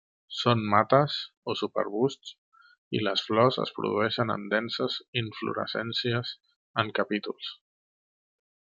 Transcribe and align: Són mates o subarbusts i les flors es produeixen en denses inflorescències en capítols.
Són 0.35 0.61
mates 0.69 1.17
o 1.51 1.55
subarbusts 1.59 2.31
i 2.99 3.03
les 3.09 3.23
flors 3.27 3.61
es 3.65 3.75
produeixen 3.81 4.35
en 4.37 4.49
denses 4.57 4.99
inflorescències 5.23 6.37
en 6.85 6.95
capítols. 7.03 7.55